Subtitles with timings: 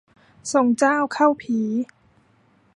[0.51, 1.59] ทรงเจ้าเข้าผี